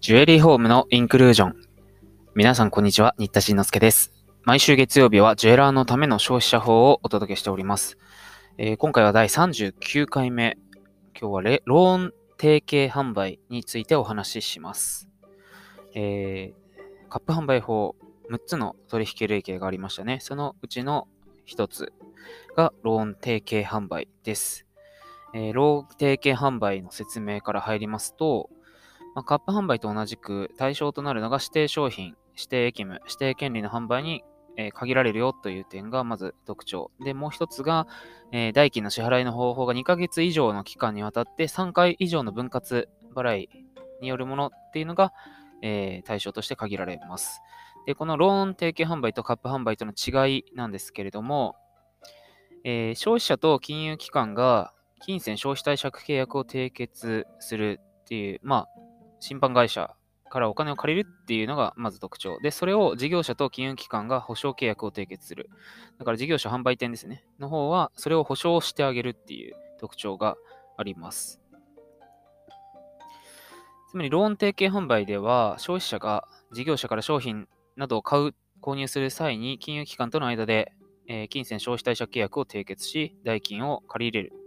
[0.00, 1.56] ジュエリーホームのインクルージョン。
[2.36, 4.12] 皆さんこんにちは、新田慎之介です。
[4.44, 7.98] 毎週月曜日はジュエラーのための消費者法をお届けしております。
[8.58, 10.56] えー、今回は第39回目。
[11.20, 15.08] 今日はレローン提携販売についてお話しします。
[15.96, 17.96] えー、カップ販売法
[18.30, 20.18] 6つの取引類型がありましたね。
[20.20, 21.08] そのうちの
[21.48, 21.92] 1つ
[22.56, 24.64] がローン提携販売です。
[25.34, 28.48] えー、ローン提携販売の説明から入りますと、
[29.14, 34.24] まあ、カップ販売と同じく対象となるのが指定商品、指定役務、指定権利の販売に、
[34.56, 36.90] え、限られるよという点がまず特徴。
[37.04, 37.86] で、もう一つが、
[38.32, 43.48] え、代金の支払いの方法が2ヶ月以上の期間にわたって3回以上の分割払い
[44.00, 45.12] によるものっていうのが、
[45.62, 47.40] え、対象として限られます。
[47.86, 51.56] で、このローン提携販売とカップ販売との違いなんですけれども、
[52.64, 58.68] えー、消費者と金融機関が金銭消費貸借契約を締結するっていう、まあ、
[59.20, 59.94] 審判会社
[60.28, 62.38] からお金を借りるっていうのがまず特徴。
[62.40, 65.50] で、それを事業者と金融機関が保証契約を締結する。
[65.98, 67.24] だから事業者販売店ですね。
[67.38, 70.36] の方は、それを保証してあげるっていう特徴が
[70.76, 71.40] あります。
[73.90, 80.72] つまり、ローン提携販売では、消費者が事業者から商品などを買う、購入する際に、金融機関との間で、
[81.06, 84.37] えー、金銭消費貸借契約を締結し、代金を借り入れる。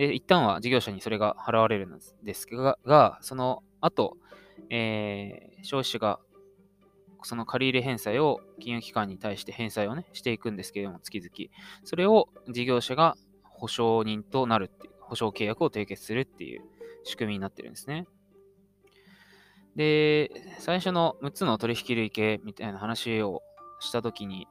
[0.00, 1.90] で、一旦は事業者にそれが払われるん
[2.22, 4.16] ですが、がそのあと、
[4.70, 6.20] えー、消費者が
[7.22, 11.50] その借入返済を金融機関に対して返済をね、していくんですけれども、月々。
[11.84, 16.62] それを事業者が保証人となるっていう、保証契約を締結するっていう
[17.04, 18.06] 仕組みになってるんですね。
[19.76, 23.42] で、最初の6つの取引類型みたいな話を
[23.80, 24.48] したときに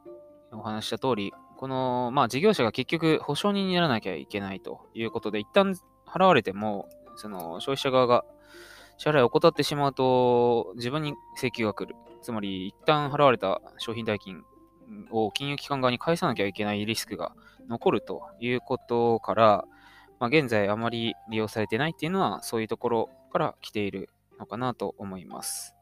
[0.52, 5.76] お話した通り、この、まあ事業者が結局保証人にならなきゃいけないということで、一旦
[6.08, 8.24] 払われても、その消費者側が
[8.98, 11.98] 支払いを怠ってしまうと、自分に請求が来る。
[12.22, 14.46] つまり、一旦払われた商品代金
[15.12, 17.34] を金融機関側に返さなきゃいけないリスクが
[17.68, 19.66] 残るということから、
[20.22, 24.10] まあ、現在あまり利用されてないっていうのは、そういうところから来ている
[24.40, 25.76] のかなと思います。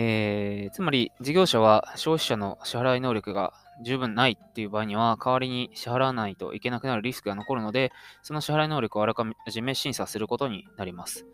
[0.00, 7.90] えー、つまり、事業者は消費者の支払い能力が十分ないっていう場合には、代わりに支払わないといけなくなるリスクが残るので、
[8.22, 11.26] その支払い能力をあらかじめ審査することになります。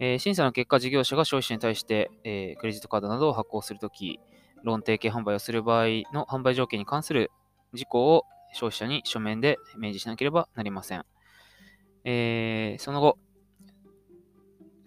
[0.00, 4.20] えー、審査の結果、事業者が消費者に対して、えー、クレジットカードなどを発行するとき、
[4.64, 7.30] ローン提携販売をする場合の販売条件に関する
[7.72, 11.06] 事項を消費者に書面で明示しなければなりません。
[12.04, 13.18] えー、その後、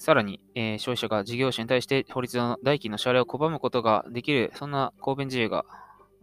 [0.02, 5.64] さらに、えー、消費者が事業者に対して法律の代金の支払いを拒むことができる、そんな公弁自由が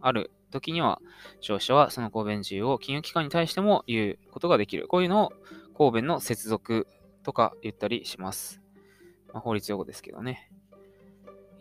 [0.01, 0.99] ある時には、
[1.39, 4.89] 消費者はその公弁自由を金融機関に対しても言うことができる。
[4.89, 5.33] こういうのを
[5.73, 6.87] 公弁の接続
[7.23, 8.61] とか言ったりします。
[9.31, 10.51] まあ、法律用語ですけどね。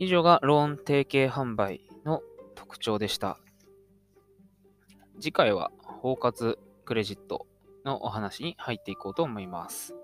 [0.00, 2.22] 以上がローン提携販売の
[2.56, 3.38] 特徴でした。
[5.20, 7.46] 次回は包括クレジット
[7.84, 9.94] のお話に入っていこうと思います。